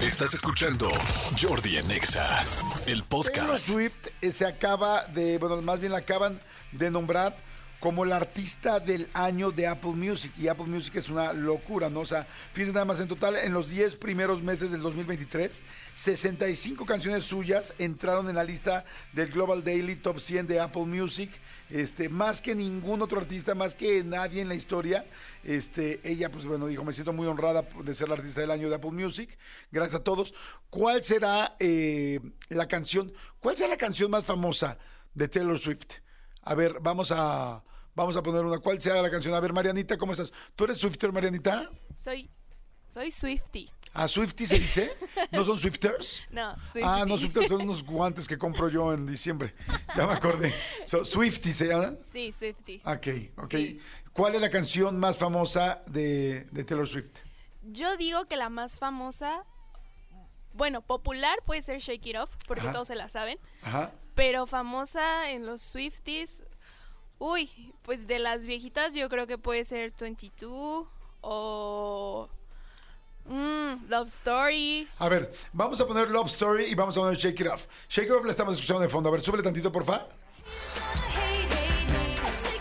Estás 0.00 0.34
escuchando 0.34 0.90
Jordi 1.40 1.78
en 1.78 1.90
Exa, 1.90 2.44
el 2.86 3.02
Taylor 3.02 3.04
podcast. 3.08 3.66
Swift 3.66 4.08
eh, 4.20 4.30
se 4.30 4.46
acaba 4.46 5.06
de, 5.06 5.38
bueno, 5.38 5.62
más 5.62 5.80
bien 5.80 5.92
la 5.92 5.98
acaban 5.98 6.38
de 6.72 6.90
nombrar 6.90 7.34
como 7.86 8.04
la 8.04 8.16
artista 8.16 8.80
del 8.80 9.08
año 9.12 9.52
de 9.52 9.68
Apple 9.68 9.92
Music. 9.92 10.32
Y 10.36 10.48
Apple 10.48 10.66
Music 10.66 10.96
es 10.96 11.08
una 11.08 11.32
locura, 11.32 11.88
¿no? 11.88 12.00
O 12.00 12.04
sea, 12.04 12.26
fíjense 12.52 12.72
nada 12.72 12.84
más, 12.84 12.98
en 12.98 13.06
total, 13.06 13.36
en 13.36 13.52
los 13.52 13.70
10 13.70 13.94
primeros 13.94 14.42
meses 14.42 14.72
del 14.72 14.80
2023, 14.80 15.62
65 15.94 16.84
canciones 16.84 17.24
suyas 17.24 17.74
entraron 17.78 18.28
en 18.28 18.34
la 18.34 18.42
lista 18.42 18.84
del 19.12 19.28
Global 19.28 19.62
Daily 19.62 19.94
Top 19.94 20.18
100 20.18 20.48
de 20.48 20.58
Apple 20.58 20.86
Music. 20.86 21.30
Este, 21.70 22.08
más 22.08 22.40
que 22.40 22.56
ningún 22.56 23.02
otro 23.02 23.20
artista, 23.20 23.54
más 23.54 23.76
que 23.76 24.02
nadie 24.02 24.42
en 24.42 24.48
la 24.48 24.56
historia. 24.56 25.06
Este, 25.44 26.00
ella, 26.02 26.28
pues 26.28 26.44
bueno, 26.44 26.66
dijo, 26.66 26.82
me 26.82 26.92
siento 26.92 27.12
muy 27.12 27.28
honrada 27.28 27.62
de 27.84 27.94
ser 27.94 28.08
la 28.08 28.16
artista 28.16 28.40
del 28.40 28.50
año 28.50 28.68
de 28.68 28.74
Apple 28.74 28.90
Music. 28.90 29.38
Gracias 29.70 30.00
a 30.00 30.02
todos. 30.02 30.34
¿Cuál 30.70 31.04
será 31.04 31.54
eh, 31.60 32.18
la 32.48 32.66
canción? 32.66 33.12
¿Cuál 33.38 33.56
será 33.56 33.68
la 33.68 33.76
canción 33.76 34.10
más 34.10 34.24
famosa 34.24 34.76
de 35.14 35.28
Taylor 35.28 35.56
Swift? 35.56 36.00
A 36.42 36.56
ver, 36.56 36.78
vamos 36.80 37.12
a, 37.12 37.64
vamos 37.96 38.16
a 38.16 38.22
poner 38.22 38.44
una. 38.44 38.58
¿Cuál 38.58 38.80
será 38.80 39.02
la 39.02 39.10
canción? 39.10 39.34
A 39.34 39.40
ver, 39.40 39.52
Marianita, 39.52 39.96
¿cómo 39.96 40.12
estás? 40.12 40.32
¿Tú 40.54 40.64
eres 40.64 40.78
Swifter, 40.78 41.10
Marianita? 41.10 41.68
Soy, 41.92 42.30
soy 42.86 43.10
Swifty. 43.10 43.68
¿A 43.94 44.06
Swifty 44.06 44.46
se 44.46 44.58
dice? 44.58 44.94
¿No 45.32 45.42
son 45.42 45.58
Swifters? 45.58 46.22
No, 46.30 46.54
Swifty. 46.66 46.82
Ah, 46.84 47.04
no, 47.08 47.16
Swifters 47.16 47.48
son 47.48 47.62
unos 47.62 47.82
guantes 47.82 48.28
que 48.28 48.36
compro 48.36 48.68
yo 48.68 48.92
en 48.92 49.06
diciembre. 49.06 49.54
Ya 49.96 50.06
me 50.06 50.12
acordé. 50.12 50.54
So, 50.84 51.02
Swifty 51.02 51.52
se 51.54 51.68
llama. 51.68 51.94
Sí, 52.12 52.30
Swifty. 52.30 52.82
Ok, 52.84 53.06
ok. 53.42 53.50
Sí. 53.54 53.80
¿Cuál 54.12 54.34
es 54.34 54.40
la 54.42 54.50
canción 54.50 54.98
más 54.98 55.16
famosa 55.16 55.82
de, 55.86 56.44
de 56.52 56.64
Taylor 56.64 56.86
Swift? 56.86 57.10
Yo 57.62 57.96
digo 57.96 58.26
que 58.26 58.36
la 58.36 58.50
más 58.50 58.78
famosa, 58.78 59.44
bueno, 60.52 60.82
popular 60.82 61.38
puede 61.46 61.62
ser 61.62 61.80
Shake 61.80 62.06
It 62.06 62.16
Off, 62.18 62.36
porque 62.46 62.62
Ajá. 62.64 62.72
todos 62.72 62.88
se 62.88 62.94
la 62.96 63.08
saben. 63.08 63.38
Ajá. 63.62 63.92
Pero 64.14 64.46
famosa 64.46 65.30
en 65.30 65.46
los 65.46 65.62
Swifties, 65.62 66.44
uy, 67.18 67.72
pues 67.82 68.06
de 68.06 68.18
las 68.18 68.46
viejitas 68.46 68.94
yo 68.94 69.08
creo 69.08 69.26
que 69.26 69.38
puede 69.38 69.64
ser 69.64 69.92
22 69.98 70.86
o 71.20 72.28
mm, 73.26 73.88
Love 73.88 74.08
Story. 74.08 74.88
A 74.98 75.08
ver, 75.08 75.32
vamos 75.52 75.80
a 75.80 75.86
poner 75.86 76.08
Love 76.08 76.26
Story 76.28 76.64
y 76.64 76.74
vamos 76.74 76.96
a 76.96 77.00
poner 77.00 77.16
Shake 77.16 77.40
It 77.40 77.46
Off. 77.48 77.66
Shake 77.88 78.06
It 78.08 78.12
Off 78.12 78.24
la 78.24 78.30
estamos 78.30 78.54
escuchando 78.54 78.82
de 78.82 78.88
fondo. 78.88 79.08
A 79.08 79.12
ver, 79.12 79.20
súbele 79.22 79.42
tantito, 79.42 79.70
porfa. 79.72 80.06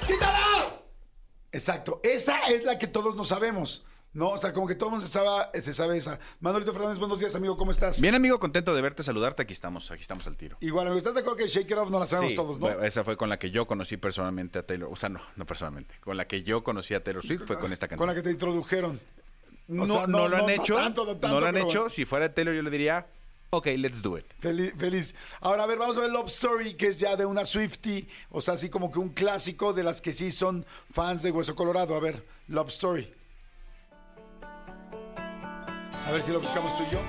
¡Quítala! 0.07 0.81
Exacto. 1.51 1.99
Esa 2.03 2.41
es 2.47 2.63
la 2.63 2.77
que 2.77 2.87
todos 2.87 3.15
nos 3.15 3.27
sabemos. 3.29 3.85
¿No? 4.15 4.29
O 4.29 4.37
sea, 4.37 4.53
como 4.53 4.65
que 4.65 4.75
todo 4.75 4.87
el 4.87 4.91
mundo 4.93 5.05
se 5.07 5.11
sabe, 5.11 5.61
se 5.61 5.73
sabe 5.73 5.97
esa. 5.97 6.17
Manolito 6.39 6.71
Fernández, 6.71 6.97
buenos 6.99 7.19
días, 7.19 7.35
amigo. 7.35 7.57
¿Cómo 7.57 7.71
estás? 7.71 7.99
Bien, 8.01 8.15
amigo, 8.15 8.39
contento 8.39 8.73
de 8.73 8.81
verte, 8.81 9.03
saludarte. 9.03 9.43
Aquí 9.43 9.51
estamos, 9.51 9.91
aquí 9.91 10.01
estamos 10.01 10.25
al 10.25 10.37
tiro. 10.37 10.55
Igual, 10.61 10.87
amigo. 10.87 10.97
¿Estás 10.97 11.15
de 11.15 11.19
acuerdo 11.19 11.37
que 11.37 11.47
Shake 11.49 11.69
It 11.69 11.77
Off 11.77 11.89
no 11.91 11.99
la 11.99 12.07
sabemos 12.07 12.31
Sí, 12.31 12.35
todos, 12.35 12.57
no? 12.57 12.69
esa 12.83 13.03
fue 13.03 13.17
con 13.17 13.27
la 13.27 13.37
que 13.37 13.51
yo 13.51 13.67
conocí 13.67 13.97
personalmente 13.97 14.57
a 14.57 14.63
Taylor. 14.65 14.89
O 14.89 14.95
sea, 14.95 15.09
no, 15.09 15.19
no 15.35 15.45
personalmente. 15.45 15.95
Con 15.99 16.15
la 16.15 16.25
que 16.27 16.43
yo 16.43 16.63
conocí 16.63 16.93
a 16.93 17.03
Taylor 17.03 17.23
Swift 17.25 17.43
fue 17.45 17.59
con 17.59 17.73
esta 17.73 17.89
canción. 17.89 18.07
Con 18.07 18.07
la 18.07 18.15
que 18.15 18.21
te 18.25 18.31
introdujeron. 18.31 19.01
no, 19.67 19.83
o 19.83 19.85
sea, 19.85 20.07
no 20.07 20.19
no- 20.19 20.27
lo 20.29 20.37
han 20.37 20.49
hecho. 20.49 20.75
tanto, 20.75 21.05
no 21.05 21.11
tanto, 21.17 21.27
no 21.27 21.41
lo 21.41 21.47
han 21.47 21.57
hecho. 21.57 21.79
bueno. 21.81 21.89
Si 21.89 22.05
fuera 22.05 22.33
Taylor, 22.33 22.55
yo 22.55 22.61
le 22.61 22.69
diría, 22.69 23.07
ok, 23.49 23.65
let's 23.77 24.01
do 24.01 24.17
it. 24.17 24.25
Feliz, 24.39 24.73
feliz. 24.77 25.13
Ahora, 25.41 25.63
a 25.63 25.65
ver, 25.65 25.77
vamos 25.77 25.97
a 25.97 25.99
ver 25.99 26.09
Love 26.11 26.29
Story, 26.29 26.75
que 26.75 26.87
es 26.87 26.97
ya 26.99 27.17
de 27.17 27.25
una 27.25 27.43
Swifty, 27.43 28.07
o 28.29 28.39
sea, 28.39 28.53
así 28.53 28.69
como 28.69 28.89
que 28.93 28.99
un 28.99 29.09
clásico 29.09 29.73
de 29.73 29.83
las 29.83 29.99
que 30.01 30.13
sí 30.13 30.31
son 30.31 30.65
fans 30.89 31.21
de 31.21 31.31
Hueso 31.31 31.53
Colorado. 31.53 31.95
A 31.95 31.99
ver, 31.99 32.23
Love 32.47 32.69
Story. 32.69 33.13
A 36.05 36.11
ver 36.11 36.21
si 36.21 36.31
lo 36.31 36.39
buscamos 36.39 36.77
tú 36.77 36.83
y 36.83 36.93
yo. 36.93 36.99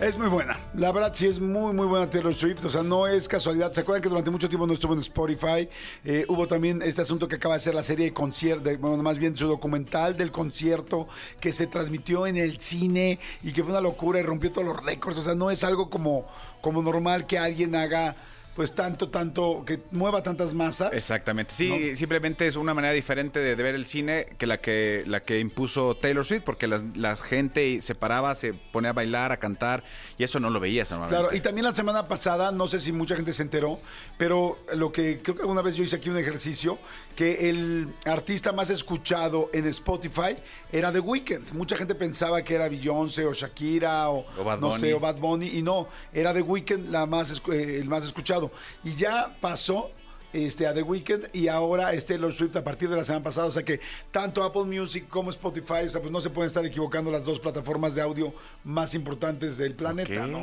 Es 0.00 0.18
muy 0.18 0.26
buena. 0.26 0.58
La 0.74 0.90
verdad 0.90 1.12
sí 1.14 1.28
es 1.28 1.38
muy, 1.38 1.72
muy 1.72 1.86
buena 1.86 2.10
Taylor 2.10 2.34
Swift. 2.34 2.64
O 2.64 2.70
sea, 2.70 2.82
no 2.82 3.06
es 3.06 3.28
casualidad. 3.28 3.72
¿Se 3.72 3.82
acuerdan 3.82 4.02
que 4.02 4.08
durante 4.08 4.32
mucho 4.32 4.48
tiempo 4.48 4.66
no 4.66 4.72
estuvo 4.72 4.94
en 4.94 4.98
Spotify? 4.98 5.68
Eh, 6.04 6.24
hubo 6.26 6.48
también 6.48 6.82
este 6.82 7.02
asunto 7.02 7.28
que 7.28 7.36
acaba 7.36 7.54
de 7.54 7.60
ser 7.60 7.72
la 7.72 7.84
serie 7.84 8.06
de 8.06 8.12
concierto, 8.12 8.68
bueno, 8.78 9.00
más 9.00 9.16
bien 9.18 9.36
su 9.36 9.46
documental 9.46 10.16
del 10.16 10.32
concierto 10.32 11.06
que 11.38 11.52
se 11.52 11.68
transmitió 11.68 12.26
en 12.26 12.36
el 12.36 12.58
cine 12.58 13.20
y 13.44 13.52
que 13.52 13.62
fue 13.62 13.70
una 13.70 13.80
locura 13.80 14.18
y 14.18 14.24
rompió 14.24 14.50
todos 14.50 14.66
los 14.66 14.84
récords. 14.84 15.18
O 15.18 15.22
sea, 15.22 15.36
no 15.36 15.52
es 15.52 15.62
algo 15.62 15.88
como, 15.88 16.26
como 16.60 16.82
normal 16.82 17.28
que 17.28 17.38
alguien 17.38 17.76
haga 17.76 18.16
pues 18.54 18.74
tanto, 18.74 19.08
tanto, 19.08 19.64
que 19.66 19.80
mueva 19.92 20.22
tantas 20.22 20.52
masas. 20.52 20.92
Exactamente. 20.92 21.54
Sí, 21.56 21.68
No. 21.90 21.96
simplemente 21.96 22.46
es 22.46 22.56
una 22.56 22.74
manera 22.74 22.92
diferente 22.92 23.38
de, 23.40 23.56
de 23.56 23.62
ver 23.62 23.74
el 23.74 23.86
cine 23.86 24.26
que 24.36 24.46
la 24.46 24.58
que 24.60 25.04
la 25.06 25.22
que 25.22 25.40
impuso 25.40 25.96
Taylor 25.96 26.24
Swift, 26.26 26.42
porque 26.44 26.66
la, 26.66 27.16
gente 27.16 27.80
se 27.82 27.94
paraba, 27.94 28.34
se 28.34 28.52
ponía 28.52 28.90
a 28.90 28.92
bailar, 28.92 29.32
a 29.32 29.38
cantar, 29.38 29.84
y 30.18 30.24
eso 30.24 30.38
no 30.40 30.50
lo 30.50 30.60
veías 30.60 30.90
normalmente. 30.90 31.22
Claro, 31.22 31.36
y 31.36 31.40
también 31.40 31.64
la 31.64 31.74
semana 31.74 32.08
pasada, 32.08 32.52
no 32.52 32.66
sé 32.68 32.78
si 32.80 32.92
mucha 32.92 33.16
gente 33.16 33.32
se 33.32 33.42
enteró, 33.42 33.80
pero 34.18 34.58
lo 34.74 34.92
que 34.92 35.20
creo 35.22 35.34
que 35.36 35.42
alguna 35.42 35.62
vez 35.62 35.74
yo 35.76 35.84
hice 35.84 35.96
aquí 35.96 36.10
un 36.10 36.18
ejercicio, 36.18 36.78
que 37.16 37.48
el 37.48 37.88
artista 38.04 38.52
más 38.52 38.68
escuchado 38.70 39.48
en 39.52 39.66
Spotify 39.66 40.36
era 40.70 40.92
The 40.92 41.00
Weeknd. 41.00 41.52
Mucha 41.52 41.76
gente 41.76 41.94
pensaba 41.94 42.42
que 42.42 42.54
era 42.54 42.68
Beyoncé 42.68 43.24
o 43.26 43.32
Shakira 43.32 44.10
o, 44.10 44.26
O 44.38 44.44
Bad 44.44 44.60
no 44.60 44.68
Bunny. 44.68 44.80
sé, 44.80 44.94
o 44.94 45.00
Bad 45.00 45.16
Bunny, 45.16 45.48
y 45.58 45.62
no, 45.62 45.88
era 46.12 46.32
The 46.34 46.42
Weeknd 46.42 46.90
la 46.90 47.06
más, 47.06 47.40
eh, 47.52 47.78
el 47.80 47.88
más 47.88 48.04
escuchado. 48.04 48.41
Y 48.82 48.94
ya 48.94 49.36
pasó 49.40 49.90
este, 50.32 50.66
a 50.66 50.72
The 50.72 50.82
Weeknd 50.82 51.28
y 51.34 51.48
ahora 51.48 51.92
es 51.92 52.06
Taylor 52.06 52.32
Swift 52.32 52.56
a 52.56 52.64
partir 52.64 52.88
de 52.88 52.96
la 52.96 53.04
semana 53.04 53.24
pasada. 53.24 53.46
O 53.46 53.50
sea 53.50 53.62
que 53.62 53.80
tanto 54.10 54.42
Apple 54.42 54.64
Music 54.64 55.06
como 55.08 55.30
Spotify, 55.30 55.84
o 55.86 55.88
sea, 55.88 56.00
pues 56.00 56.10
no 56.10 56.20
se 56.20 56.30
pueden 56.30 56.48
estar 56.48 56.64
equivocando 56.64 57.10
las 57.10 57.24
dos 57.24 57.38
plataformas 57.38 57.94
de 57.94 58.02
audio 58.02 58.32
más 58.64 58.94
importantes 58.94 59.56
del 59.56 59.74
planeta. 59.74 60.26
¿no? 60.26 60.40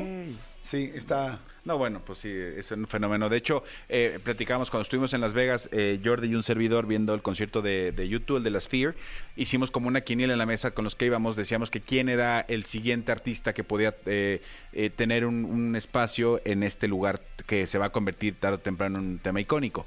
Sí, 0.61 0.91
está. 0.93 1.39
No, 1.63 1.77
bueno, 1.77 2.01
pues 2.05 2.19
sí, 2.19 2.29
es 2.31 2.71
un 2.71 2.87
fenómeno. 2.87 3.29
De 3.29 3.37
hecho, 3.37 3.63
eh, 3.87 4.19
platicamos 4.23 4.69
cuando 4.69 4.83
estuvimos 4.83 5.13
en 5.13 5.21
Las 5.21 5.33
Vegas, 5.33 5.69
eh, 5.71 5.99
Jordi 6.03 6.27
y 6.27 6.35
un 6.35 6.43
servidor 6.43 6.85
viendo 6.85 7.13
el 7.13 7.21
concierto 7.21 7.61
de, 7.61 7.91
de 7.91 8.07
YouTube, 8.09 8.37
el 8.37 8.43
de 8.43 8.49
la 8.49 8.59
Sphere, 8.59 8.95
hicimos 9.35 9.71
como 9.71 9.87
una 9.87 10.01
quiniela 10.01 10.33
en 10.33 10.39
la 10.39 10.45
mesa 10.45 10.71
con 10.71 10.83
los 10.83 10.95
que 10.95 11.05
íbamos, 11.05 11.35
decíamos 11.35 11.71
que 11.71 11.81
quién 11.81 12.09
era 12.09 12.41
el 12.41 12.65
siguiente 12.65 13.11
artista 13.11 13.53
que 13.53 13.63
podía 13.63 13.95
eh, 14.05 14.41
eh, 14.73 14.89
tener 14.89 15.25
un, 15.25 15.45
un 15.45 15.75
espacio 15.75 16.41
en 16.45 16.63
este 16.63 16.87
lugar 16.87 17.21
que 17.45 17.67
se 17.67 17.77
va 17.77 17.85
a 17.85 17.91
convertir 17.91 18.35
tarde 18.35 18.55
o 18.55 18.59
temprano 18.59 18.99
en 18.99 19.05
un 19.05 19.19
tema 19.19 19.39
icónico. 19.39 19.85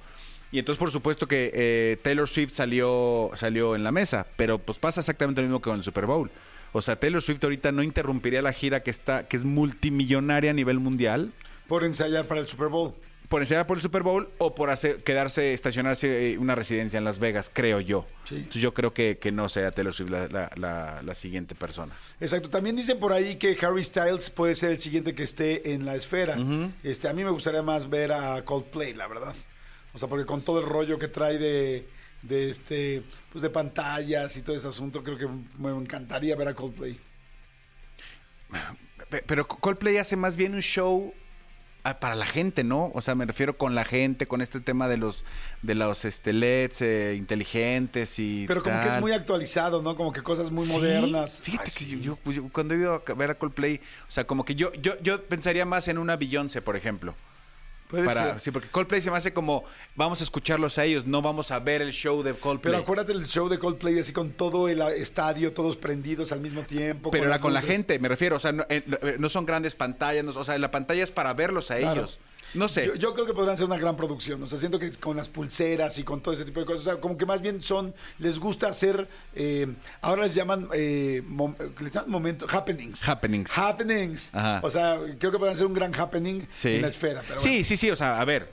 Y 0.52 0.58
entonces, 0.58 0.78
por 0.78 0.90
supuesto 0.90 1.26
que 1.26 1.50
eh, 1.54 1.96
Taylor 2.02 2.28
Swift 2.28 2.52
salió, 2.52 3.30
salió 3.34 3.74
en 3.74 3.82
la 3.82 3.90
mesa, 3.90 4.26
pero 4.36 4.58
pues 4.58 4.78
pasa 4.78 5.00
exactamente 5.00 5.40
lo 5.40 5.48
mismo 5.48 5.60
que 5.60 5.70
con 5.70 5.76
el 5.76 5.82
Super 5.82 6.04
Bowl. 6.04 6.30
O 6.72 6.80
sea, 6.82 6.96
Taylor 6.96 7.20
Swift 7.22 7.42
ahorita 7.44 7.70
no 7.72 7.82
interrumpiría 7.82 8.42
la 8.42 8.52
gira 8.52 8.82
que 8.82 8.90
está, 8.90 9.26
que 9.28 9.36
es 9.36 9.44
multimillonaria 9.44 10.50
a 10.50 10.54
nivel 10.54 10.78
mundial, 10.78 11.32
Por 11.68 11.84
ensayar 11.84 12.26
para 12.26 12.40
el 12.40 12.48
Super 12.48 12.68
Bowl. 12.68 12.94
por 13.28 13.40
enseñar 13.40 13.66
por 13.66 13.78
el 13.78 13.82
Super 13.82 14.02
Bowl 14.02 14.28
o 14.38 14.54
por 14.54 14.68
hacer, 14.68 15.02
quedarse, 15.04 15.54
estacionarse 15.54 16.32
eh, 16.32 16.38
una 16.38 16.54
residencia 16.54 16.98
en 16.98 17.04
Las 17.04 17.18
Vegas, 17.18 17.50
creo 17.50 17.80
yo. 17.80 18.04
Sí. 18.24 18.34
Entonces 18.36 18.60
yo 18.60 18.74
creo 18.74 18.92
que, 18.92 19.16
que 19.18 19.32
no 19.32 19.48
sea 19.48 19.70
Taylor 19.70 19.94
Swift 19.94 20.10
la, 20.10 20.28
la- 20.28 20.50
la- 20.56 21.02
la 21.02 21.14
siguiente 21.14 21.54
persona. 21.54 21.94
Exacto. 22.20 22.50
También 22.50 22.76
dicen 22.76 22.98
por 22.98 23.12
ahí 23.12 23.36
que 23.36 23.56
Harry 23.62 23.84
Styles 23.84 24.28
puede 24.28 24.54
ser 24.54 24.70
el 24.72 24.80
siguiente 24.80 25.14
que 25.14 25.22
esté 25.22 25.72
en 25.72 25.86
la 25.86 25.94
esfera. 25.96 26.36
este, 26.82 27.08
a 27.08 27.14
mí 27.14 27.24
me 27.24 27.30
gustaría 27.30 27.62
más 27.62 27.88
ver 27.88 28.12
a 28.12 28.44
Coldplay, 28.44 28.92
la 28.92 29.06
verdad. 29.08 29.34
O 29.94 29.98
sea, 29.98 30.08
porque 30.08 30.26
con 30.26 30.42
todo 30.42 30.60
el 30.60 30.66
rollo 30.66 30.98
que 30.98 31.08
trae 31.08 31.38
de, 31.38 31.88
de 32.22 32.50
este, 32.50 33.02
pues 33.32 33.42
de 33.42 33.50
pantallas 33.50 34.36
y 34.36 34.42
todo 34.42 34.54
este 34.56 34.68
asunto, 34.68 35.02
creo 35.02 35.18
que 35.18 35.28
me 35.58 35.70
encantaría 35.70 36.36
ver 36.36 36.48
a 36.48 36.54
Coldplay. 36.54 36.98
Pe- 39.10 39.22
Pero 39.26 39.46
Coldplay 39.46 39.96
hace 39.98 40.16
más 40.16 40.36
bien 40.36 40.54
un 40.54 40.60
show 40.62 41.12
ah, 41.84 41.98
para 41.98 42.14
la 42.14 42.26
gente, 42.26 42.64
¿no? 42.64 42.90
O 42.94 43.00
sea, 43.02 43.14
me 43.14 43.24
refiero 43.26 43.56
con 43.58 43.74
la 43.74 43.84
gente, 43.84 44.26
con 44.26 44.40
este 44.40 44.60
tema 44.60 44.88
de 44.88 44.96
los 44.98 45.24
de 45.62 45.74
los 45.74 46.04
este, 46.04 46.32
LEDs 46.32 46.80
eh, 46.82 47.14
inteligentes 47.16 48.18
y 48.18 48.44
Pero 48.46 48.62
como 48.62 48.80
que 48.80 48.88
es 48.88 49.00
muy 49.00 49.12
actualizado, 49.12 49.82
¿no? 49.82 49.96
Como 49.96 50.12
que 50.12 50.22
cosas 50.22 50.50
muy 50.50 50.66
Sí, 50.66 50.72
modernas. 50.72 51.40
Fíjate 51.42 51.64
Ay, 51.64 51.66
que 51.66 51.70
sí. 51.70 51.90
yo, 51.90 51.98
yo- 51.98 52.16
pues, 52.16 52.36
yo 52.36 52.48
cuando 52.52 52.74
he 52.74 52.78
ido 52.78 53.02
a 53.06 53.14
ver 53.14 53.30
a 53.30 53.34
Coldplay, 53.34 53.80
o 54.08 54.10
sea, 54.12 54.24
como 54.24 54.44
que 54.44 54.54
yo 54.54 54.72
yo 54.74 55.00
yo 55.02 55.24
pensaría 55.24 55.64
más 55.64 55.88
en 55.88 55.98
una 55.98 56.16
Beyoncé, 56.16 56.62
por 56.62 56.76
ejemplo. 56.76 57.14
Puede 57.92 58.06
Para, 58.06 58.20
ser. 58.32 58.40
sí, 58.40 58.50
porque 58.50 58.68
Coldplay 58.68 59.02
se 59.02 59.10
me 59.10 59.18
hace 59.18 59.34
como 59.34 59.64
vamos 59.94 60.20
a 60.22 60.24
escucharlos 60.24 60.78
a 60.78 60.84
ellos, 60.86 61.04
no 61.06 61.20
vamos 61.20 61.50
a 61.50 61.58
ver 61.60 61.82
el 61.82 61.92
show 61.92 62.22
de 62.22 62.32
Coldplay. 62.32 62.72
Pero 62.72 62.82
acuérdate 62.82 63.12
del 63.12 63.26
show 63.28 63.48
de 63.50 63.58
Coldplay 63.58 63.98
así 63.98 64.14
con 64.14 64.30
todo 64.32 64.66
el 64.68 64.80
estadio, 64.80 65.52
todos 65.52 65.76
prendidos 65.76 66.32
al 66.32 66.40
mismo 66.40 66.62
tiempo. 66.62 67.10
Pero 67.10 67.24
la, 67.24 67.30
las 67.32 67.38
con 67.40 67.52
la 67.52 67.60
gente, 67.60 67.98
me 67.98 68.08
refiero, 68.08 68.36
o 68.36 68.40
sea, 68.40 68.50
no, 68.52 68.64
eh, 68.70 68.82
no- 68.86 68.98
no 69.18 69.28
son 69.28 69.44
grandes 69.44 69.74
pantallas, 69.74 70.24
no- 70.24 70.30
o 70.32 70.44
sea, 70.44 70.56
la 70.58 70.70
pantalla 70.70 71.04
es 71.04 71.10
para 71.10 71.34
verlos 71.34 71.70
a 71.70 71.76
Claro. 71.76 72.00
ellos. 72.00 72.18
No 72.54 72.68
sé. 72.68 72.86
Yo, 72.86 72.94
yo 72.94 73.14
creo 73.14 73.26
que 73.26 73.32
podrán 73.34 73.56
ser 73.56 73.66
una 73.66 73.78
gran 73.78 73.96
producción. 73.96 74.42
O 74.42 74.46
sea, 74.46 74.58
siento 74.58 74.78
que 74.78 74.90
con 74.92 75.16
las 75.16 75.28
pulseras 75.28 75.98
y 75.98 76.04
con 76.04 76.20
todo 76.20 76.34
ese 76.34 76.44
tipo 76.44 76.60
de 76.60 76.66
cosas. 76.66 76.80
O 76.82 76.84
sea, 76.84 77.00
como 77.00 77.16
que 77.16 77.26
más 77.26 77.40
bien 77.40 77.62
son, 77.62 77.94
les 78.18 78.38
gusta 78.38 78.68
hacer, 78.68 79.08
eh, 79.34 79.66
ahora 80.00 80.22
les 80.24 80.34
llaman, 80.34 80.68
eh, 80.74 81.22
mom- 81.26 81.56
les 81.80 81.90
llaman 81.92 82.10
momentos, 82.10 82.52
happenings. 82.52 83.08
Happenings. 83.08 83.50
Happenings. 83.56 84.34
Ajá. 84.34 84.60
O 84.62 84.70
sea, 84.70 84.98
creo 85.18 85.32
que 85.32 85.38
podrán 85.38 85.56
ser 85.56 85.66
un 85.66 85.74
gran 85.74 85.94
happening 85.98 86.46
Sí. 86.54 86.76
en 86.76 86.82
la 86.82 86.88
esfera. 86.88 87.22
Pero 87.26 87.40
sí, 87.40 87.48
bueno. 87.50 87.64
sí, 87.64 87.76
sí, 87.76 87.90
o 87.90 87.96
sea, 87.96 88.20
a 88.20 88.24
ver, 88.24 88.48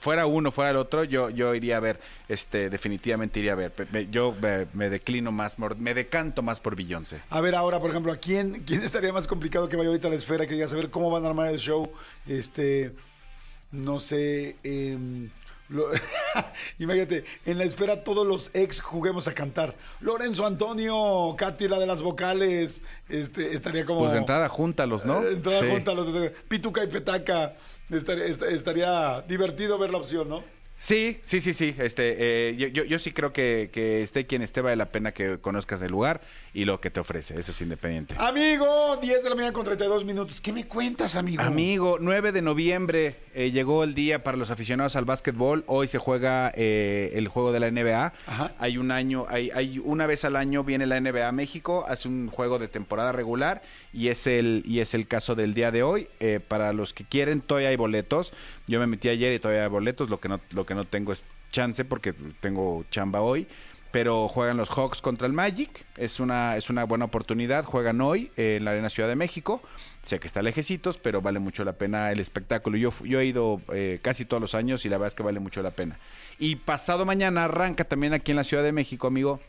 fuera 0.00 0.26
uno, 0.26 0.50
fuera 0.50 0.70
el 0.70 0.76
otro, 0.76 1.04
yo, 1.04 1.28
yo 1.30 1.54
iría 1.54 1.76
a 1.76 1.80
ver, 1.80 2.00
este, 2.28 2.70
definitivamente 2.70 3.38
iría 3.38 3.52
a 3.52 3.56
ver. 3.56 3.72
Me- 3.92 4.08
yo 4.10 4.34
me, 4.40 4.66
me 4.72 4.88
declino 4.90 5.30
más, 5.32 5.56
me 5.58 5.94
decanto 5.94 6.42
más 6.42 6.58
por 6.60 6.74
Beyoncé. 6.76 7.20
A 7.30 7.40
ver, 7.40 7.54
ahora, 7.54 7.78
por 7.80 7.90
ejemplo, 7.90 8.12
¿a 8.12 8.16
quién, 8.16 8.62
quién 8.66 8.82
estaría 8.82 9.12
más 9.12 9.26
complicado 9.26 9.68
que 9.68 9.76
vaya 9.76 9.88
ahorita 9.88 10.08
a 10.08 10.10
la 10.10 10.16
esfera? 10.16 10.46
Que 10.46 10.54
diga 10.54 10.68
saber 10.68 10.90
cómo 10.90 11.10
van 11.10 11.24
a 11.24 11.28
armar 11.28 11.48
el 11.48 11.58
show. 11.58 11.90
Este, 12.26 12.92
no 13.70 14.00
sé. 14.00 14.56
em, 14.62 15.30
lo- 15.68 15.88
imagínate, 16.78 17.24
en 17.46 17.58
la 17.58 17.64
esfera 17.64 18.02
todos 18.04 18.26
los 18.26 18.50
ex 18.54 18.80
juguemos 18.80 19.28
a 19.28 19.34
cantar. 19.34 19.74
Lorenzo 20.00 20.46
Antonio, 20.46 21.34
Katy, 21.36 21.68
la 21.68 21.78
de 21.78 21.86
las 21.86 22.02
vocales. 22.02 22.82
Este, 23.08 23.54
estaría 23.54 23.84
como. 23.84 24.00
Pues 24.00 24.12
de 24.12 24.18
entrada, 24.18 24.48
júntalos, 24.48 25.04
¿no? 25.04 25.22
Eh, 25.22 25.32
entrada 25.34 25.60
Sí. 25.60 25.68
junta 25.70 25.94
los 25.94 26.08
Pituca 26.48 26.82
y 26.84 26.86
Petaca. 26.88 27.54
Estaría, 27.90 28.24
est- 28.26 28.42
estaría 28.42 29.22
divertido 29.28 29.78
ver 29.78 29.90
la 29.90 29.98
opción, 29.98 30.28
¿no? 30.28 30.42
Sí, 30.80 31.18
sí, 31.24 31.40
sí, 31.40 31.54
sí. 31.54 31.74
Este, 31.78 32.50
eh, 32.50 32.56
yo, 32.56 32.68
yo, 32.68 32.84
yo 32.84 33.00
sí 33.00 33.10
creo 33.10 33.32
que, 33.32 33.68
que 33.72 34.02
esté 34.04 34.26
quien 34.26 34.42
esté 34.42 34.60
vale 34.60 34.76
la 34.76 34.92
pena 34.92 35.10
que 35.10 35.38
conozcas 35.38 35.82
el 35.82 35.90
lugar 35.90 36.20
y 36.58 36.64
lo 36.64 36.80
que 36.80 36.90
te 36.90 36.98
ofrece. 36.98 37.38
Eso 37.38 37.52
es 37.52 37.60
independiente. 37.60 38.16
Amigo, 38.18 38.96
10 39.00 39.22
de 39.22 39.30
la 39.30 39.36
mañana 39.36 39.52
con 39.52 39.64
32 39.64 40.04
minutos. 40.04 40.40
¿Qué 40.40 40.52
me 40.52 40.66
cuentas, 40.66 41.14
amigo? 41.14 41.40
Amigo, 41.40 41.98
9 42.00 42.32
de 42.32 42.42
noviembre 42.42 43.14
eh, 43.32 43.52
llegó 43.52 43.84
el 43.84 43.94
día 43.94 44.24
para 44.24 44.36
los 44.36 44.50
aficionados 44.50 44.96
al 44.96 45.04
básquetbol. 45.04 45.62
Hoy 45.68 45.86
se 45.86 45.98
juega 45.98 46.50
eh, 46.56 47.12
el 47.14 47.28
juego 47.28 47.52
de 47.52 47.60
la 47.60 47.70
NBA. 47.70 48.12
Ajá. 48.26 48.52
Hay 48.58 48.76
un 48.76 48.90
año, 48.90 49.26
hay, 49.28 49.50
hay 49.54 49.78
una 49.84 50.06
vez 50.06 50.24
al 50.24 50.34
año 50.34 50.64
viene 50.64 50.86
la 50.86 51.00
NBA 51.00 51.28
a 51.28 51.30
México, 51.30 51.84
hace 51.86 52.08
un 52.08 52.26
juego 52.26 52.58
de 52.58 52.66
temporada 52.66 53.12
regular 53.12 53.62
y 53.92 54.08
es 54.08 54.26
el 54.26 54.64
y 54.66 54.80
es 54.80 54.94
el 54.94 55.06
caso 55.06 55.36
del 55.36 55.54
día 55.54 55.70
de 55.70 55.84
hoy. 55.84 56.08
Eh, 56.18 56.40
para 56.40 56.72
los 56.72 56.92
que 56.92 57.04
quieren, 57.04 57.40
todavía 57.40 57.68
hay 57.68 57.76
boletos. 57.76 58.32
Yo 58.66 58.80
me 58.80 58.88
metí 58.88 59.08
ayer 59.08 59.32
y 59.32 59.38
todavía 59.38 59.62
hay 59.62 59.70
boletos. 59.70 60.10
Lo 60.10 60.18
que 60.18 60.28
no 60.28 60.40
lo 60.50 60.66
que 60.66 60.74
no 60.74 60.84
tengo 60.86 61.12
es 61.12 61.22
chance 61.52 61.84
porque 61.84 62.14
tengo 62.40 62.84
chamba 62.90 63.20
hoy. 63.20 63.46
Pero 63.98 64.28
juegan 64.28 64.56
los 64.56 64.68
Hawks 64.70 65.02
contra 65.02 65.26
el 65.26 65.32
Magic. 65.32 65.84
Es 65.96 66.20
una, 66.20 66.56
es 66.56 66.70
una 66.70 66.84
buena 66.84 67.06
oportunidad. 67.06 67.64
Juegan 67.64 68.00
hoy 68.00 68.30
en 68.36 68.64
la 68.64 68.70
Arena 68.70 68.88
Ciudad 68.90 69.08
de 69.08 69.16
México. 69.16 69.60
Sé 70.04 70.20
que 70.20 70.28
está 70.28 70.40
lejecitos, 70.40 70.98
pero 70.98 71.20
vale 71.20 71.40
mucho 71.40 71.64
la 71.64 71.72
pena 71.72 72.12
el 72.12 72.20
espectáculo. 72.20 72.76
Yo, 72.76 72.92
yo 73.04 73.18
he 73.18 73.26
ido 73.26 73.60
eh, 73.72 73.98
casi 74.00 74.24
todos 74.24 74.40
los 74.40 74.54
años 74.54 74.86
y 74.86 74.88
la 74.88 74.98
verdad 74.98 75.08
es 75.08 75.14
que 75.16 75.24
vale 75.24 75.40
mucho 75.40 75.62
la 75.62 75.72
pena. 75.72 75.98
Y 76.38 76.54
pasado 76.56 77.04
mañana 77.06 77.46
arranca 77.46 77.82
también 77.82 78.12
aquí 78.12 78.30
en 78.30 78.36
la 78.36 78.44
Ciudad 78.44 78.62
de 78.62 78.70
México, 78.70 79.08
amigo, 79.08 79.40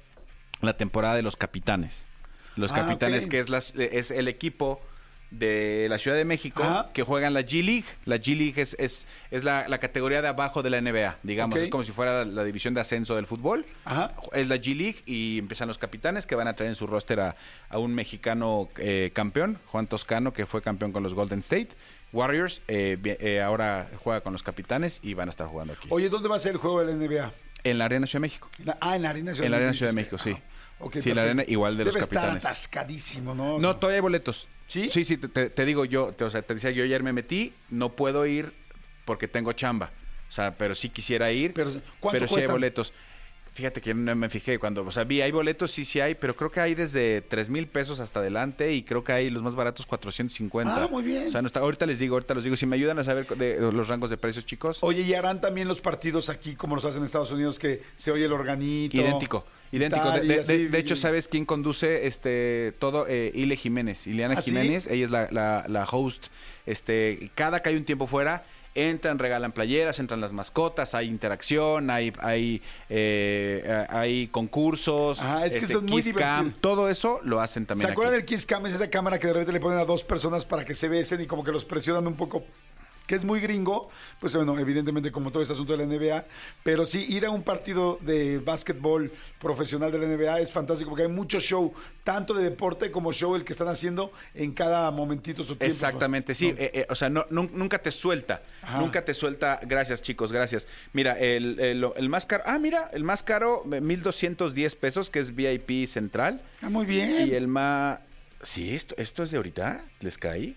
la 0.62 0.76
temporada 0.78 1.14
de 1.14 1.22
los 1.22 1.38
capitanes. 1.38 2.08
Los 2.56 2.72
Ah, 2.72 2.76
capitanes, 2.78 3.28
que 3.28 3.40
es, 3.40 3.50
las- 3.50 3.76
es 3.76 4.10
el 4.10 4.28
equipo 4.28 4.82
de 5.32 5.86
la 5.90 5.98
Ciudad 6.00 6.18
de 6.18 6.26
México 6.26 6.64
Ajá. 6.64 6.90
que 6.94 7.04
juegan 7.04 7.34
la 7.34 7.42
G 7.42 7.64
League. 7.64 7.86
La 8.06 8.16
G 8.18 8.36
League 8.36 8.60
es, 8.62 8.76
es, 8.80 9.06
es 9.30 9.44
la, 9.44 9.68
la 9.68 9.78
categoría 9.78 10.22
de 10.22 10.28
abajo 10.28 10.64
de 10.64 10.70
la 10.72 10.82
NBA, 10.82 11.18
digamos. 11.24 11.58
Es 11.60 11.70
como 11.70 11.84
si 11.84 11.92
fuera 11.92 12.26
la 12.26 12.44
división 12.44 12.74
de 12.74 12.82
ascenso 12.82 13.16
del 13.16 13.28
fútbol. 13.28 13.66
Ajá. 13.86 14.14
Es 14.34 14.48
la 14.48 14.56
G 14.56 14.76
League 14.76 15.04
y 15.06 15.38
empiezan 15.40 15.68
los 15.68 15.78
capitanes 15.78 16.26
que 16.26 16.36
van 16.36 16.48
a 16.48 16.56
traer 16.56 16.70
en 16.70 16.76
su 16.76 16.88
roster 16.88 17.20
a, 17.20 17.36
a 17.70 17.78
un 17.78 17.94
mexicano 17.94 18.70
eh, 18.78 19.12
campeón, 19.14 19.60
Juan 19.68 19.88
Toscano, 19.88 20.34
que 20.34 20.46
fue 20.46 20.62
campeón 20.62 20.92
con 20.92 21.04
los 21.04 21.14
Golden 21.14 21.40
State 21.40 21.70
Warriors. 22.12 22.62
eh, 22.68 22.98
eh, 23.20 23.42
ahora 23.42 23.88
juega 24.04 24.22
con 24.22 24.34
los 24.34 24.42
capitanes 24.42 25.00
y 25.04 25.14
van 25.14 25.30
a 25.30 25.32
estar 25.32 25.48
jugando 25.48 25.74
aquí. 25.74 25.88
Oye, 25.92 26.10
¿dónde 26.10 26.28
va 26.28 26.38
a 26.38 26.40
ser 26.40 26.54
el 26.54 26.58
juego 26.58 26.84
de 26.84 26.88
la 26.94 26.94
NBA? 27.08 27.34
En 27.66 27.78
la 27.78 27.86
Arena 27.86 28.08
Ciudad 28.08 28.22
de 28.22 28.28
México. 28.28 28.50
La- 28.64 28.78
ah, 28.82 28.96
en 28.96 29.04
la 29.04 29.10
Arena 29.12 29.34
Ciudad 29.34 29.46
En 29.46 29.52
la 29.52 29.58
de 29.60 29.64
Arena 29.68 29.72
México. 29.72 29.78
Ciudad 29.78 29.92
de. 29.92 29.96
México, 29.96 30.18
sí. 30.18 30.32
Ah, 30.82 31.00
Sí, 31.02 31.14
la 31.14 31.24
arena 31.24 31.44
igual 31.46 31.76
de 31.76 31.84
los 31.84 31.94
Debe 31.94 32.06
capitanes. 32.06 32.36
estar 32.38 32.52
atascadísimo, 32.52 33.36
¿no? 33.36 33.56
O 33.56 33.60
No, 33.60 33.76
todavía 33.76 33.98
hay 33.98 34.02
boletos. 34.02 34.48
¿Sí? 34.70 34.90
Sí, 34.92 35.04
sí, 35.04 35.18
te- 35.18 35.50
digo 35.66 35.84
yo, 35.84 36.14
te, 36.14 36.24
o 36.26 36.30
sea, 36.32 36.44
te 36.44 36.54
decía, 36.54 36.70
yo 36.72 36.84
ayer 36.84 37.02
me 37.04 37.12
metí, 37.12 37.54
no 37.70 37.96
puedo 37.96 38.26
ir 38.26 38.54
porque 39.06 39.28
tengo 39.28 39.52
chamba. 39.54 39.92
O 40.30 40.32
sea, 40.32 40.56
pero 40.58 40.76
sí 40.76 40.90
quisiera 40.90 41.32
ir, 41.32 41.54
Pero, 41.54 41.72
pero, 41.72 41.84
¿cuánto 42.00 42.20
sí 42.20 42.24
hay 42.24 42.30
cuestan? 42.30 42.54
boletos. 42.54 42.94
Fíjate 43.60 43.82
que 43.82 43.94
no 43.94 44.16
me 44.16 44.30
fijé 44.30 44.58
cuando, 44.58 44.86
o 44.86 44.92
sea, 44.94 45.04
vi, 45.04 45.20
hay 45.20 45.32
boletos, 45.34 45.72
sí, 45.72 45.84
sí 45.84 46.00
hay, 46.00 46.16
pero 46.16 46.34
creo 46.34 46.50
que 46.50 46.62
hay 46.62 46.76
desde 46.76 47.20
3 47.22 47.50
mil 47.50 47.68
pesos 47.68 48.00
hasta 48.00 48.22
adelante 48.22 48.72
y 48.74 48.84
creo 48.84 49.04
que 49.04 49.12
hay 49.12 49.30
los 49.30 49.44
más 49.44 49.54
baratos 49.54 49.86
450. 49.86 50.84
Ah, 50.86 50.88
muy 50.88 51.04
bien. 51.04 51.28
O 51.28 51.30
sea, 51.30 51.42
no 51.42 51.48
está, 51.48 51.60
ahorita 51.60 51.86
les 51.86 52.00
digo, 52.00 52.16
ahorita 52.16 52.34
los 52.36 52.46
digo, 52.46 52.56
si 52.56 52.66
me 52.66 52.78
ayudan 52.78 53.00
a 53.00 53.04
saber 53.04 53.28
de, 53.28 53.60
los 53.60 53.90
rangos 53.90 54.10
de 54.10 54.16
precios, 54.16 54.46
chicos. 54.46 54.78
Oye, 54.80 55.02
¿y 55.02 55.14
harán 55.14 55.42
también 55.42 55.68
los 55.68 55.82
partidos 55.82 56.30
aquí 56.30 56.56
como 56.56 56.76
los 56.76 56.86
hacen 56.86 57.00
en 57.02 57.06
Estados 57.08 57.32
Unidos 57.34 57.60
que 57.60 57.82
se 57.98 58.12
oye 58.12 58.24
el 58.24 58.32
organito? 58.32 58.96
Idéntico, 58.96 59.46
idéntico. 59.74 60.04
tal, 60.06 60.22
De, 60.22 60.26
y 60.26 60.30
de- 60.30 60.40
así, 60.40 60.58
de- 60.58 60.70
de 60.70 60.78
hecho, 60.80 60.96
¿sabes 60.96 61.28
quién 61.28 61.44
conduce 61.44 62.08
este 62.08 62.74
todo? 62.80 63.08
Eh, 63.10 63.34
Ile 63.36 63.58
Jiménez, 63.58 64.08
Ileana 64.08 64.36
¿Ah, 64.38 64.42
sí? 64.42 64.52
Jiménez, 64.52 64.88
ella 64.88 65.04
es 65.04 65.12
la, 65.12 65.28
la- 65.32 65.66
la 65.68 65.84
host. 65.84 66.28
Este, 66.66 67.30
cada 67.36 67.62
que 67.62 67.70
hay 67.70 67.76
un 67.76 67.84
tiempo 67.84 68.08
fuera, 68.08 68.46
entran, 68.76 69.20
regalan 69.20 69.52
playeras, 69.52 70.00
entran 70.00 70.22
las 70.22 70.32
mascotas, 70.34 70.94
hay 70.96 71.08
interacción, 71.08 71.90
hay, 71.90 72.14
hay, 72.20 72.62
eh, 72.90 73.86
hay 73.90 74.28
concursos, 74.28 75.20
Ajá, 75.20 75.46
es 75.46 75.54
que 75.54 75.60
este, 75.60 75.74
es 75.74 75.82
muy 75.82 76.02
Kiss 76.02 76.14
Cam, 76.14 76.46
divertido. 76.46 76.62
todo 76.62 76.90
eso 76.90 77.20
lo 77.24 77.40
hacen 77.42 77.66
también 77.66 77.88
¿Se 77.88 77.92
acuerdan 77.92 78.16
aquí. 78.16 78.22
del 78.22 78.38
Kiss 78.38 78.46
Cam? 78.46 78.66
Es 78.66 78.74
esa 78.74 78.90
cámara 78.90 79.20
que 79.20 79.28
de 79.28 79.34
repente 79.34 79.52
le 79.54 79.60
ponen 79.60 79.80
a 79.80 79.86
dos 79.86 80.04
personas 80.04 80.46
para 80.46 80.66
que 80.66 80.76
se 80.76 80.88
besen 80.88 81.22
y 81.22 81.28
como 81.28 81.44
que 81.44 81.52
los 81.52 81.66
presionan 81.66 82.06
un 82.08 82.16
poco 82.16 82.44
que 83.10 83.16
es 83.16 83.26
muy 83.26 83.40
gringo, 83.40 83.90
pues 84.20 84.36
bueno, 84.36 84.60
evidentemente 84.60 85.12
como 85.12 85.32
todo 85.32 85.42
este 85.42 85.54
asunto 85.54 85.76
de 85.76 85.84
la 85.84 85.92
NBA, 85.92 86.26
pero 86.62 86.86
sí, 86.86 87.08
ir 87.10 87.26
a 87.26 87.32
un 87.32 87.42
partido 87.42 87.98
de 88.02 88.38
básquetbol 88.38 89.12
profesional 89.40 89.92
de 89.92 89.98
la 89.98 90.06
NBA 90.06 90.42
es 90.42 90.52
fantástico 90.52 90.92
porque 90.92 91.06
hay 91.06 91.10
mucho 91.10 91.40
show, 91.40 91.74
tanto 92.04 92.36
de 92.36 92.44
deporte 92.44 92.92
como 92.92 93.12
show 93.12 93.36
el 93.36 93.44
que 93.44 93.52
están 93.52 93.68
haciendo 93.68 94.12
en 94.36 94.54
cada 94.54 94.92
momentito 94.92 95.44
su 95.44 95.56
tiempo. 95.56 95.66
Exactamente, 95.74 96.36
sí. 96.36 96.52
¿no? 96.52 96.60
eh, 96.60 96.72
eh, 96.72 96.86
o 96.88 96.94
sea, 96.94 97.10
no, 97.10 97.26
nunca 97.32 97.80
te 97.80 97.90
suelta. 97.90 98.44
Ajá. 98.62 98.78
Nunca 98.80 99.04
te 99.04 99.16
suelta. 99.16 99.60
Gracias, 99.64 100.04
chicos, 100.04 100.32
gracias. 100.32 100.68
Mira, 100.94 101.18
el, 101.18 101.60
el, 101.60 101.84
el 101.96 102.10
más 102.10 102.28
caro. 102.28 102.44
Ah, 102.46 102.60
mira, 102.60 102.92
el 102.94 103.04
más 103.04 103.24
caro, 103.24 103.64
eh, 103.74 103.82
1210 103.82 104.76
pesos, 104.76 105.10
que 105.10 105.18
es 105.18 105.34
VIP 105.34 105.88
central. 105.88 106.44
Ah, 106.62 106.70
muy 106.70 106.86
bien. 106.86 107.28
Y 107.28 107.32
el 107.32 107.48
más. 107.48 108.02
Sí, 108.44 108.76
esto, 108.76 108.94
esto 109.00 109.24
es 109.24 109.32
de 109.32 109.38
ahorita. 109.38 109.84
Les 110.02 110.20
caí. 110.20 110.56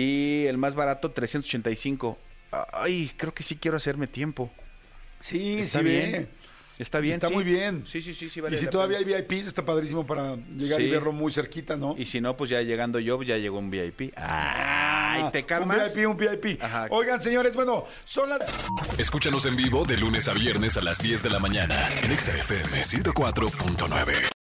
Y 0.00 0.46
el 0.46 0.58
más 0.58 0.74
barato, 0.74 1.10
385. 1.10 2.18
Ay, 2.72 3.10
creo 3.16 3.34
que 3.34 3.42
sí 3.42 3.56
quiero 3.56 3.76
hacerme 3.76 4.06
tiempo. 4.06 4.50
Sí, 5.20 5.60
Está 5.60 5.80
sí, 5.80 5.84
bien. 5.84 6.12
ve. 6.12 6.28
Está 6.78 7.00
bien. 7.00 7.14
Está 7.14 7.26
sí. 7.28 7.34
muy 7.34 7.42
bien. 7.42 7.84
Sí, 7.88 8.00
sí, 8.00 8.14
sí, 8.14 8.30
sí. 8.30 8.40
vale 8.40 8.54
y 8.54 8.58
si 8.60 8.68
todavía 8.68 8.98
pena. 8.98 9.16
hay 9.16 9.22
VIPs, 9.24 9.48
está 9.48 9.64
padrísimo 9.64 10.06
para 10.06 10.36
llegar 10.56 10.80
y 10.80 10.84
Sí. 10.84 10.90
verlo 10.90 11.10
muy 11.10 11.32
cerquita, 11.32 11.76
¿no? 11.76 11.96
Y 11.98 12.06
si 12.06 12.20
no, 12.20 12.36
pues 12.36 12.48
ya 12.50 12.62
llegando 12.62 13.00
yo, 13.00 13.20
ya 13.24 13.36
llegó 13.36 13.58
un 13.58 13.68
VIP. 13.70 14.12
Ay, 14.16 15.24
¿te 15.32 15.44
calmas? 15.44 15.76
Un 15.78 15.94
VIP, 15.96 16.06
un 16.08 16.16
VIP. 16.16 16.62
Ajá. 16.62 16.86
Oigan, 16.90 17.20
señores, 17.20 17.54
bueno, 17.56 17.84
son 18.04 18.28
las 18.28 18.48
Escúchanos 18.98 19.44
en 19.46 19.56
vivo 19.56 19.84
de 19.84 19.96
lunes 19.96 20.28
a 20.28 20.34
viernes 20.34 20.76
a 20.76 20.80
las 20.80 20.98
10 21.02 21.24
de 21.24 21.30
la 21.30 21.40
mañana 21.40 21.88
en 22.04 22.12
Exa 22.12 22.36
FM 22.36 22.84
104.9. 22.84 24.28